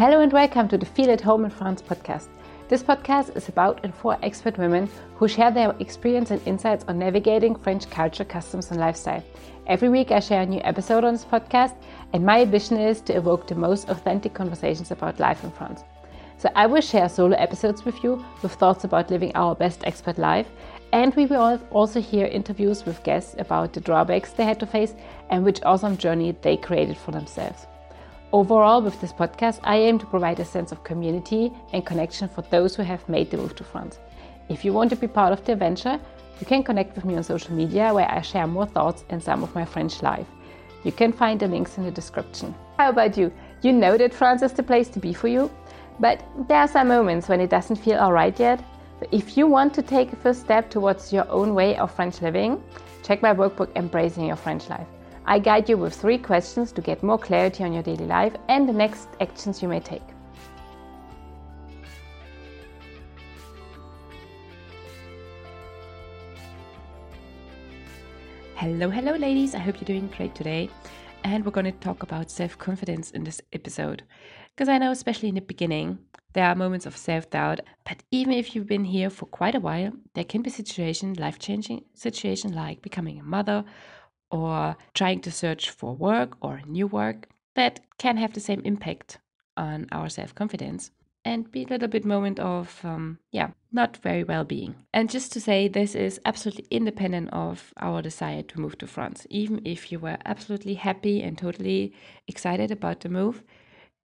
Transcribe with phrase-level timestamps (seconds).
[0.00, 2.28] Hello and welcome to the Feel at Home in France podcast.
[2.68, 6.98] This podcast is about and for expat women who share their experience and insights on
[6.98, 9.22] navigating French culture, customs, and lifestyle.
[9.66, 11.74] Every week, I share a new episode on this podcast,
[12.14, 15.84] and my ambition is to evoke the most authentic conversations about life in France.
[16.38, 20.16] So, I will share solo episodes with you with thoughts about living our best expat
[20.16, 20.48] life,
[20.94, 24.94] and we will also hear interviews with guests about the drawbacks they had to face
[25.28, 27.66] and which awesome journey they created for themselves.
[28.32, 32.42] Overall, with this podcast, I aim to provide a sense of community and connection for
[32.42, 33.98] those who have made the move to France.
[34.48, 35.98] If you want to be part of the adventure,
[36.38, 39.42] you can connect with me on social media where I share more thoughts and some
[39.42, 40.28] of my French life.
[40.84, 42.54] You can find the links in the description.
[42.78, 43.32] How about you?
[43.62, 45.50] You know that France is the place to be for you,
[45.98, 48.62] but there are some moments when it doesn't feel alright yet.
[49.10, 52.62] If you want to take a first step towards your own way of French living,
[53.02, 54.86] check my workbook Embracing Your French Life.
[55.30, 58.68] I guide you with three questions to get more clarity on your daily life and
[58.68, 60.02] the next actions you may take.
[68.56, 69.54] Hello, hello, ladies.
[69.54, 70.68] I hope you're doing great today.
[71.22, 74.02] And we're going to talk about self confidence in this episode.
[74.48, 76.00] Because I know, especially in the beginning,
[76.32, 77.60] there are moments of self doubt.
[77.84, 81.38] But even if you've been here for quite a while, there can be situation, life
[81.38, 83.64] changing situation like becoming a mother
[84.30, 89.18] or trying to search for work or new work that can have the same impact
[89.56, 90.90] on our self confidence
[91.24, 95.32] and be a little bit moment of um, yeah not very well being and just
[95.32, 99.26] to say this is absolutely independent of our desire to move to france.
[99.28, 101.92] Even if you were absolutely happy and totally
[102.26, 103.42] excited about the move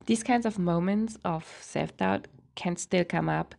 [0.06, 3.54] these kinds of moments of self-doubt can still come up.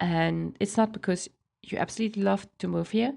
[0.00, 1.28] And it's not because
[1.62, 3.14] you absolutely love to move here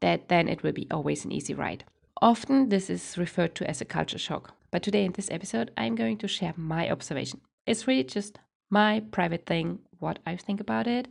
[0.00, 1.84] that then it will be always an easy ride
[2.20, 5.94] Often this is referred to as a culture shock, but today in this episode I'm
[5.94, 7.40] going to share my observation.
[7.64, 11.06] It's really just my private thing, what I think about it,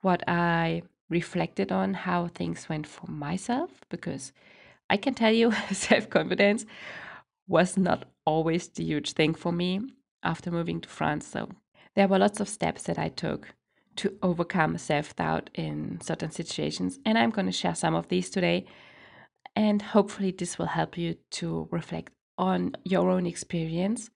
[0.00, 4.32] what I reflected on, how things went for myself, because
[4.88, 6.64] I can tell you self confidence
[7.46, 9.80] was not always the huge thing for me
[10.22, 11.26] after moving to France.
[11.26, 11.50] So
[11.94, 13.54] there were lots of steps that I took
[13.96, 18.30] to overcome self doubt in certain situations, and I'm going to share some of these
[18.30, 18.64] today
[19.58, 24.08] and hopefully, this will help you to reflect on your own experience.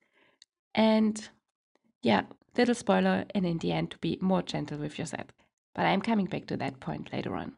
[0.73, 1.29] And
[2.01, 2.21] yeah,
[2.57, 5.27] little spoiler, and in the end, to be more gentle with yourself.
[5.75, 7.57] But I'm coming back to that point later on.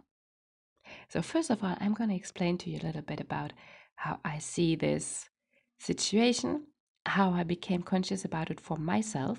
[1.10, 3.54] So, first of all, I'm going to explain to you a little bit about
[3.98, 5.30] how I see this
[5.80, 6.64] situation,
[7.06, 9.38] how I became conscious about it for myself,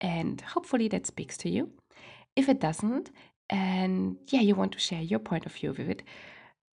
[0.00, 1.70] and hopefully that speaks to you.
[2.36, 3.10] If it doesn't,
[3.48, 6.04] and yeah, you want to share your point of view with it,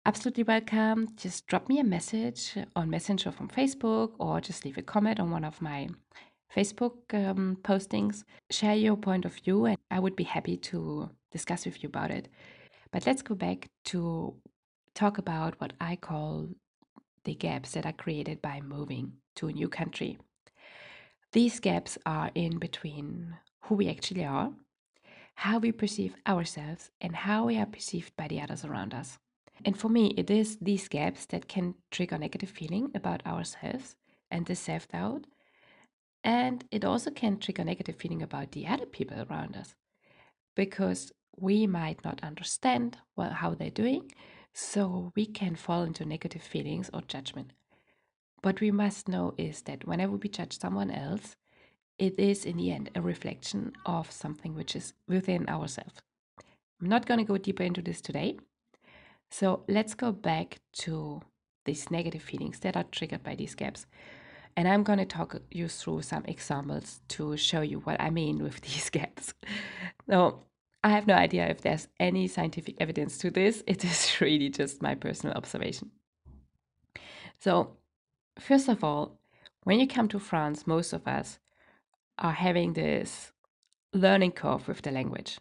[0.06, 1.08] absolutely welcome.
[1.16, 5.32] Just drop me a message on Messenger from Facebook or just leave a comment on
[5.32, 5.88] one of my
[6.54, 8.22] Facebook um, postings.
[8.48, 12.12] Share your point of view, and I would be happy to discuss with you about
[12.12, 12.28] it.
[12.92, 14.34] But let's go back to
[14.94, 16.50] talk about what I call
[17.24, 20.18] the gaps that are created by moving to a new country.
[21.32, 24.52] These gaps are in between who we actually are,
[25.34, 29.18] how we perceive ourselves, and how we are perceived by the others around us.
[29.64, 33.96] And for me, it is these gaps that can trigger negative feeling about ourselves
[34.30, 35.26] and the self doubt.
[36.22, 39.74] And it also can trigger negative feeling about the other people around us
[40.54, 44.10] because we might not understand well how they're doing.
[44.52, 47.52] So we can fall into negative feelings or judgment.
[48.42, 51.36] What we must know is that whenever we judge someone else,
[51.98, 56.00] it is in the end a reflection of something which is within ourselves.
[56.80, 58.38] I'm not going to go deeper into this today
[59.30, 61.22] so let's go back to
[61.64, 63.86] these negative feelings that are triggered by these gaps.
[64.56, 68.42] And I'm going to talk you through some examples to show you what I mean
[68.42, 69.34] with these gaps.
[70.06, 70.40] Now,
[70.82, 73.62] I have no idea if there's any scientific evidence to this.
[73.66, 75.90] It is really just my personal observation.
[77.38, 77.76] So,
[78.38, 79.18] first of all,
[79.64, 81.38] when you come to France, most of us
[82.18, 83.32] are having this
[83.92, 85.38] learning curve with the language.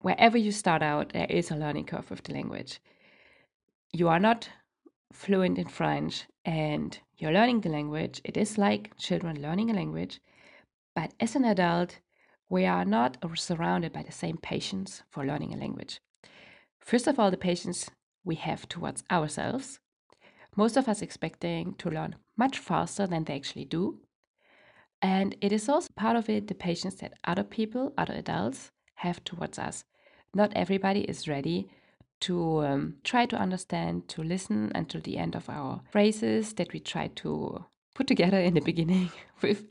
[0.00, 2.80] Wherever you start out, there is a learning curve with the language
[3.94, 4.48] you are not
[5.12, 10.20] fluent in French and you're learning the language, it is like children learning a language.
[10.96, 12.00] But as an adult,
[12.50, 16.00] we are not surrounded by the same patience for learning a language.
[16.80, 17.88] First of all, the patience
[18.24, 19.78] we have towards ourselves.
[20.56, 24.00] Most of us expecting to learn much faster than they actually do.
[25.00, 29.22] And it is also part of it the patience that other people, other adults, have
[29.22, 29.84] towards us.
[30.34, 31.68] Not everybody is ready
[32.20, 36.80] to um, try to understand, to listen until the end of our phrases that we
[36.80, 37.64] try to
[37.94, 39.10] put together in the beginning
[39.42, 39.64] with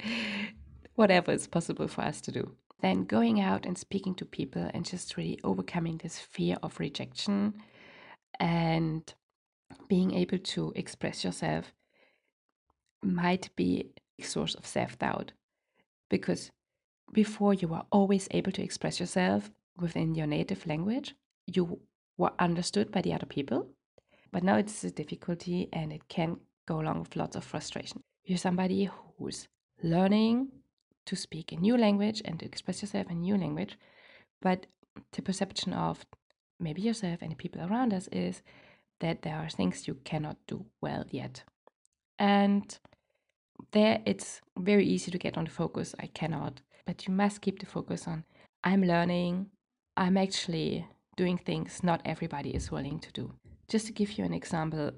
[0.95, 2.55] whatever is possible for us to do.
[2.81, 7.53] Then going out and speaking to people and just really overcoming this fear of rejection
[8.39, 9.13] and
[9.87, 11.73] being able to express yourself
[13.01, 15.31] might be a source of self doubt
[16.09, 16.51] because
[17.11, 21.15] before you were always able to express yourself within your native language,
[21.47, 21.79] you
[22.17, 23.67] were understood by the other people.
[24.31, 28.01] But now it's a difficulty and it can go along with lots of frustration.
[28.23, 29.47] You're somebody who's
[29.81, 30.49] learning
[31.05, 33.77] to speak a new language and to express yourself in a new language,
[34.41, 34.65] but
[35.11, 36.05] the perception of
[36.59, 38.41] maybe yourself and the people around us is
[39.01, 41.43] that there are things you cannot do well yet.
[42.17, 42.77] And
[43.71, 47.59] there it's very easy to get on the focus I cannot, but you must keep
[47.59, 48.23] the focus on
[48.63, 49.47] I'm learning,
[49.97, 53.31] I'm actually doing things not everybody is willing to do.
[53.67, 54.91] Just to give you an example,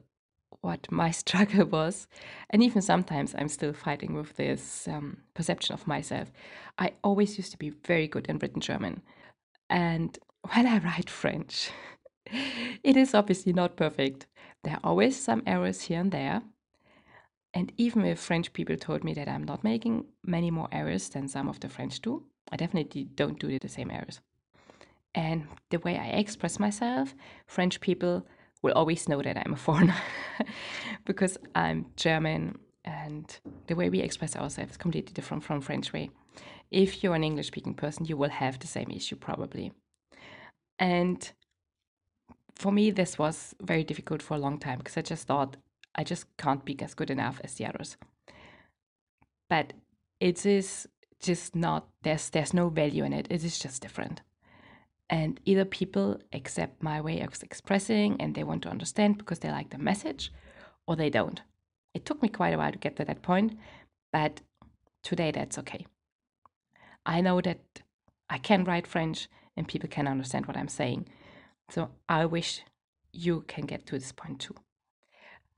[0.62, 2.08] what my struggle was,
[2.50, 6.32] and even sometimes I'm still fighting with this um, perception of myself.
[6.78, 9.02] I always used to be very good in written German.
[9.70, 10.18] And
[10.54, 11.70] when I write French,
[12.84, 14.28] it is obviously not perfect.
[14.64, 16.42] There are always some errors here and there.
[17.54, 21.30] And even if French people told me that I'm not making many more errors than
[21.30, 24.20] some of the French do, I definitely don't do the same errors.
[25.16, 27.16] And the way I express myself,
[27.48, 28.28] French people
[28.62, 29.96] will always know that I'm a foreigner
[31.06, 36.12] because I'm German and the way we express ourselves is completely different from French way.
[36.70, 39.72] If you're an English speaking person, you will have the same issue probably.
[40.78, 41.32] And
[42.56, 45.58] for me, this was very difficult for a long time because I just thought
[45.96, 47.96] I just can't be as good enough as the others.
[49.50, 49.74] But
[50.20, 50.88] it is
[51.22, 53.28] just not there's there's no value in it.
[53.30, 54.22] It is just different.
[55.10, 59.52] And either people accept my way of expressing and they want to understand because they
[59.52, 60.32] like the message,
[60.88, 61.42] or they don't.
[61.94, 63.58] It took me quite a while to get to that point,
[64.12, 64.42] but
[65.04, 65.86] today that's okay.
[67.06, 67.60] I know that
[68.30, 71.08] I can write French and people can understand what I'm saying.
[71.70, 72.64] So I wish
[73.14, 74.56] you can get to this point too.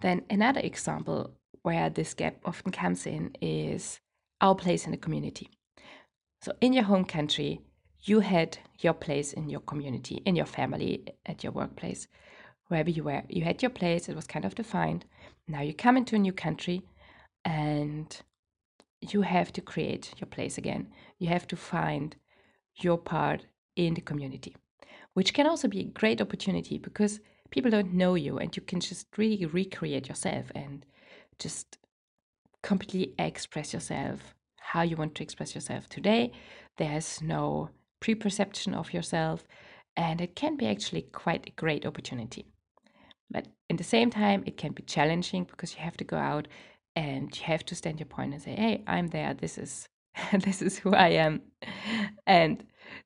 [0.02, 1.32] Then another example
[1.64, 4.00] where this gap often comes in is
[4.42, 5.50] our place in the community.
[6.42, 7.62] So in your home country,
[8.08, 12.08] you had your place in your community, in your family, at your workplace,
[12.68, 13.24] wherever you were.
[13.28, 15.06] You had your place, it was kind of defined.
[15.48, 16.84] Now you come into a new country
[17.44, 18.18] and
[19.02, 20.88] you have to create your place again.
[21.20, 22.16] You have to find
[22.76, 23.46] your part
[23.76, 24.56] in the community,
[25.14, 27.20] which can also be a great opportunity because
[27.50, 30.86] people don't know you and you can just really recreate yourself and
[31.40, 31.78] just
[32.64, 36.32] completely express yourself how you want to express yourself today.
[36.78, 37.70] There's no
[38.02, 39.48] preperception of yourself,
[39.96, 42.46] and it can be actually quite a great opportunity.
[43.30, 46.48] But in the same time, it can be challenging because you have to go out
[46.96, 49.34] and you have to stand your point and say, "Hey, I'm there.
[49.34, 49.88] This is
[50.34, 51.42] this is who I am,
[52.26, 52.64] and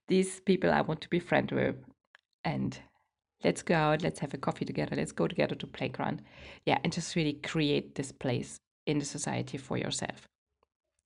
[0.07, 1.75] these people I want to be friend with,
[2.43, 2.79] and
[3.43, 4.01] let's go out.
[4.01, 4.95] Let's have a coffee together.
[4.95, 6.21] Let's go together to playground,
[6.65, 10.27] yeah, and just really create this place in the society for yourself.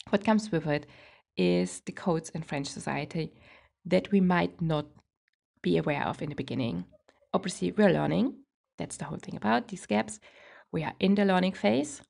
[0.10, 0.86] What comes with it
[1.38, 3.34] is the codes in French society
[3.86, 4.86] that we might not
[5.62, 6.86] be aware of in the beginning.
[7.34, 8.36] Obviously, we're learning.
[8.78, 10.20] That's the whole thing about these gaps.
[10.72, 12.02] We are in the learning phase,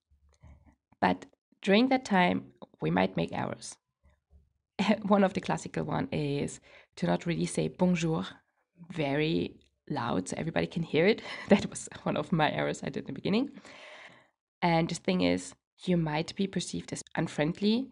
[1.00, 1.26] but
[1.62, 2.46] during that time,
[2.82, 3.76] we might make errors.
[5.04, 6.60] one of the classical one is
[6.98, 8.26] to not really say bonjour
[8.92, 9.56] very
[9.90, 11.22] loud so everybody can hear it.
[11.50, 13.52] That was one of my errors I did in the beginning.
[14.62, 15.54] And the thing is,
[15.86, 17.88] you might be perceived as unfriendly,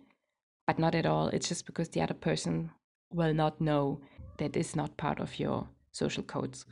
[0.66, 1.28] but not at all.
[1.28, 2.72] It's just because the other person
[3.14, 4.00] will not know
[4.38, 6.66] that is not part of your social codes.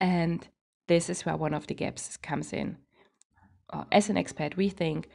[0.00, 0.46] And
[0.86, 2.76] this is where one of the gaps comes in.
[3.70, 5.08] Uh, as an expat, we think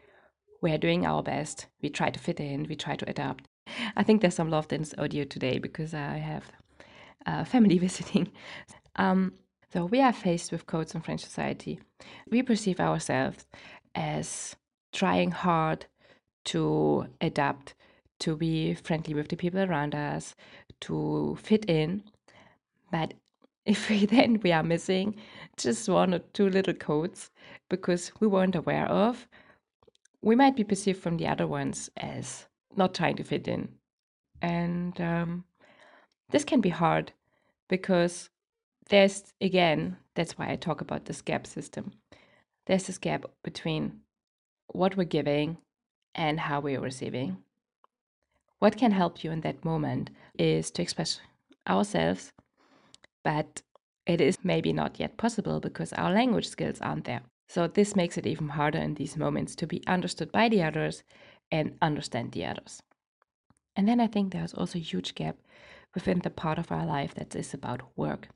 [0.62, 1.68] we're doing our best.
[1.82, 3.48] We try to fit in, we try to adapt.
[3.96, 6.52] I think there's some love in this audio today because I have
[7.26, 8.32] uh, family visiting.
[8.96, 9.34] Um,
[9.72, 11.80] so we are faced with codes in French society.
[12.30, 13.48] We perceive ourselves
[13.96, 14.56] as
[14.92, 15.88] trying hard
[16.46, 17.74] to adapt
[18.20, 20.36] to be friendly with the people around us,
[20.82, 22.04] to fit in.
[22.92, 23.14] But
[23.66, 25.16] if we then we are missing
[25.58, 27.32] just one or two little codes
[27.70, 29.28] because we weren't aware of,
[30.22, 33.70] we might be perceived from the other ones as not trying to fit in.
[34.42, 35.46] And um,
[36.32, 37.14] this can be hard
[37.70, 38.30] because
[38.90, 41.94] there's, again, that's why I talk about this gap system.
[42.66, 44.02] There's this gap between
[44.68, 45.58] what we're giving
[46.16, 47.38] and how we're receiving.
[48.64, 51.20] What can help you in that moment is to express
[51.68, 52.32] ourselves,
[53.22, 53.62] but
[54.06, 57.24] it is maybe not yet possible because our language skills aren't there.
[57.50, 61.04] So, this makes it even harder in these moments to be understood by the others
[61.52, 62.82] and understand the others.
[63.76, 65.36] And then I think there's also a huge gap
[65.94, 68.30] within the part of our life that is about work.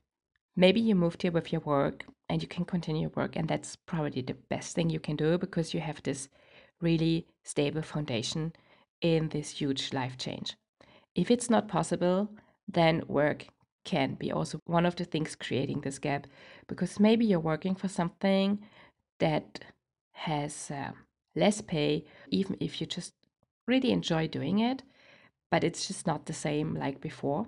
[0.54, 4.20] Maybe you moved here with your work and you can continue work, and that's probably
[4.20, 6.28] the best thing you can do because you have this
[6.82, 8.52] really stable foundation
[9.00, 10.56] in this huge life change.
[11.14, 12.30] If it's not possible,
[12.66, 13.46] then work
[13.84, 16.26] can be also one of the things creating this gap
[16.66, 18.58] because maybe you're working for something
[19.18, 19.60] that
[20.12, 20.90] has uh,
[21.34, 23.14] less pay, even if you just
[23.66, 24.82] really enjoy doing it,
[25.50, 27.46] but it's just not the same like before.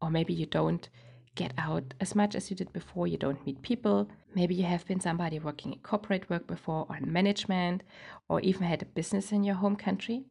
[0.00, 0.88] Or maybe you don't
[1.34, 4.08] get out as much as you did before, you don't meet people.
[4.34, 7.82] Maybe you have been somebody working in corporate work before or in management,
[8.28, 10.24] or even had a business in your home country.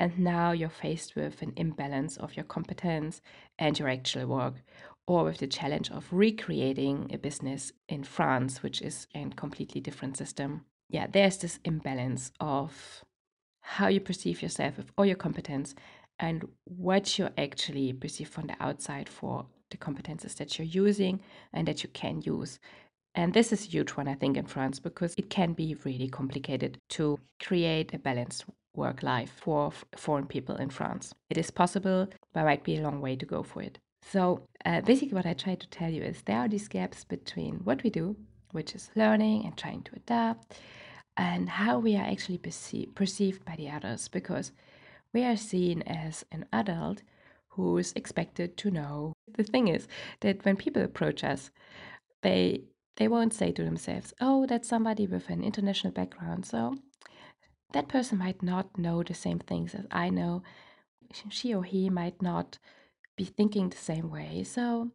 [0.00, 3.20] And now you're faced with an imbalance of your competence
[3.58, 4.54] and your actual work,
[5.06, 10.16] or with the challenge of recreating a business in France, which is a completely different
[10.16, 10.64] system.
[10.88, 13.04] Yeah, there's this imbalance of
[13.60, 15.74] how you perceive yourself with all your competence
[16.18, 21.20] and what you actually perceive from the outside for the competences that you're using
[21.52, 22.58] and that you can use.
[23.14, 26.08] And this is a huge one, I think, in France because it can be really
[26.08, 28.44] complicated to create a balanced
[28.78, 31.14] work life for foreign people in France.
[31.28, 33.78] It is possible, but might be a long way to go for it.
[34.02, 37.56] So, uh, basically, what I try to tell you is there are these gaps between
[37.64, 38.16] what we do,
[38.52, 40.60] which is learning and trying to adapt,
[41.16, 44.52] and how we are actually perce- perceived by the others because
[45.12, 47.02] we are seen as an adult
[47.48, 49.12] who is expected to know.
[49.36, 49.88] The thing is
[50.20, 51.50] that when people approach us,
[52.22, 52.62] they
[52.96, 56.76] they won't say to themselves, "Oh, that's somebody with an international background." So
[57.72, 60.42] that person might not know the same things as I know.
[61.30, 62.58] She or he might not
[63.16, 64.44] be thinking the same way.
[64.44, 64.90] So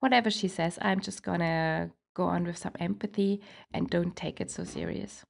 [0.00, 3.40] whatever she says, I'm just gonna go on with some empathy
[3.72, 5.24] and don't take it so serious.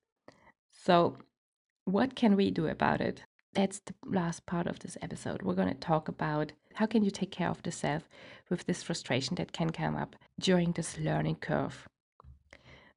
[0.73, 1.19] So,
[1.85, 3.25] what can we do about it?
[3.53, 5.43] That's the last part of this episode.
[5.43, 8.09] We're going to talk about how can you take care of the self
[8.51, 11.89] with this frustration that can come up during this learning curve.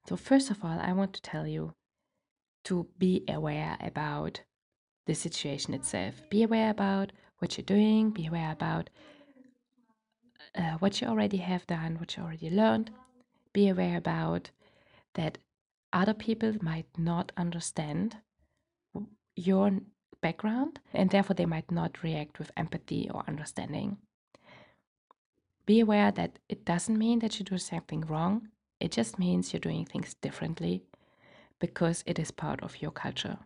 [0.08, 1.74] So, first of all, I want to tell you
[2.66, 4.42] to be aware about
[5.06, 6.22] the situation itself.
[6.30, 8.90] Be aware about what you're doing, be aware about
[10.56, 12.92] uh, what you already have done, what you already learned.
[13.54, 14.52] Be aware about
[15.16, 15.38] that
[15.92, 18.18] other people might not understand
[19.36, 19.72] your
[20.22, 23.98] background and therefore they might not react with empathy or understanding.
[25.66, 28.50] Be aware that it doesn't mean that you do something wrong,
[28.80, 30.84] it just means you're doing things differently
[31.62, 33.38] because it is part of your culture.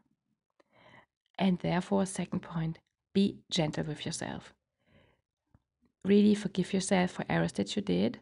[1.38, 2.79] And therefore, second point,
[3.13, 4.53] be gentle with yourself.
[6.03, 8.19] Really forgive yourself for errors that you did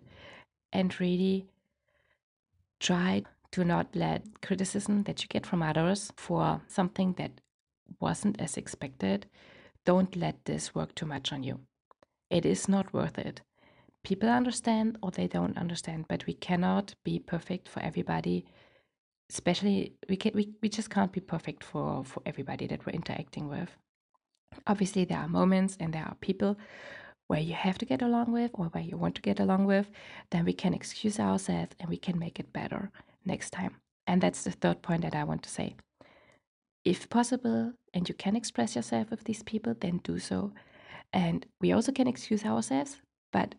[0.74, 1.48] and really
[2.82, 7.40] try to not let criticism that you get from others for something that
[8.00, 9.28] wasn't as expected,
[9.86, 11.60] don't let this work too much on you.
[12.30, 13.42] It is not worth it.
[14.04, 18.46] People understand or they don't understand, but we cannot be perfect for everybody.
[19.30, 23.50] Especially, we, can, we, we just can't be perfect for, for everybody that we're interacting
[23.50, 23.70] with.
[24.68, 26.58] Obviously, there are moments and there are people
[27.28, 29.90] where you have to get along with or where you want to get along with,
[30.32, 32.92] then we can excuse ourselves and we can make it better
[33.26, 33.78] next time.
[34.06, 35.76] And that's the third point that I want to say.
[36.84, 40.52] If possible, and you can express yourself with these people, then do so.
[41.14, 42.98] And we also can excuse ourselves,
[43.32, 43.56] but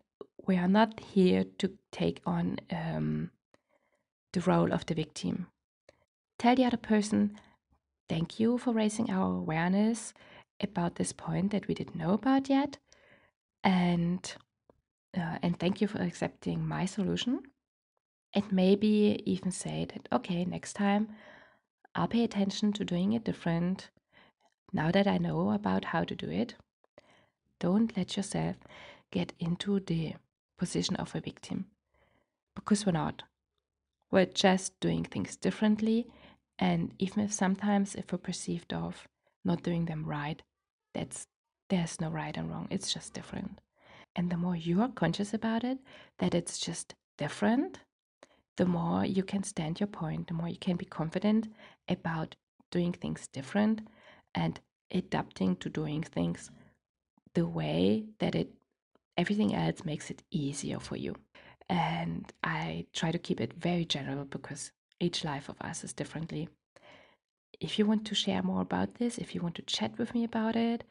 [0.47, 3.31] we are not here to take on um,
[4.35, 5.47] the role of the victim.
[6.39, 7.39] Tell the other person,
[8.09, 10.13] thank you for raising our awareness
[10.61, 12.79] about this point that we didn't know about yet.
[13.63, 14.35] And
[15.17, 17.41] uh, and thank you for accepting my solution
[18.35, 21.09] and maybe even say that, okay, next time
[21.95, 23.91] I'll pay attention to doing it different
[24.73, 26.57] now that I know about how to do it.
[27.61, 28.57] Don't let yourself
[29.13, 30.15] get into the
[30.59, 31.67] position of a victim
[32.57, 33.23] because we're not.
[34.15, 36.07] We're just doing things differently,
[36.57, 39.09] and even if sometimes if we're perceived of
[39.45, 40.41] not doing them right,
[40.95, 41.27] that's
[41.69, 42.69] there's no right and wrong.
[42.71, 43.61] It's just different.
[44.15, 45.79] And the more you are conscious about it,
[46.19, 47.81] that it's just different,
[48.57, 51.49] the more you can stand your point, the more you can be confident
[51.89, 52.37] about
[52.71, 53.81] doing things different
[54.33, 54.61] and
[54.93, 56.53] adapting to doing things
[57.35, 58.51] the way that it
[59.17, 61.17] everything else makes it easier for you.
[61.69, 66.49] And I try to keep it very general because each life of us is differently.
[67.61, 70.25] If you want to share more about this, if you want to chat with me
[70.25, 70.85] about it,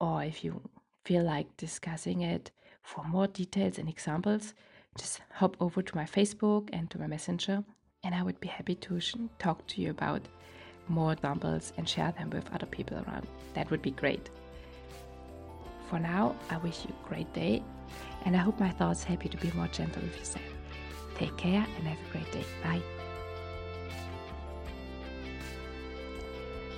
[0.00, 0.60] or if you
[1.04, 2.50] feel like discussing it
[2.82, 4.54] for more details and examples,
[4.98, 7.64] just hop over to my Facebook and to my Messenger,
[8.04, 9.00] and I would be happy to
[9.38, 10.22] talk to you about
[10.88, 13.26] more examples and share them with other people around.
[13.54, 14.30] That would be great.
[15.88, 17.62] For now, I wish you a great day,
[18.24, 20.44] and I hope my thoughts help you to be more gentle with yourself.
[21.16, 22.44] Take care and have a great day.
[22.62, 22.82] Bye.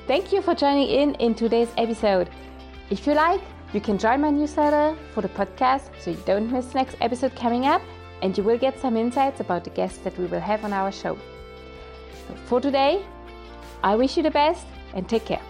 [0.06, 2.30] Thank you for joining in in today's episode.
[2.90, 3.42] If you like,
[3.74, 7.66] you can join my newsletter for the podcast so you don't miss next episode coming
[7.66, 7.82] up
[8.22, 10.90] and you will get some insights about the guests that we will have on our
[10.90, 11.18] show.
[12.26, 13.04] So for today,
[13.82, 15.42] I wish you the best and take care.